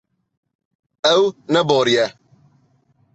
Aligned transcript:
Ew 1.13 1.23
neboriye. 1.53 2.05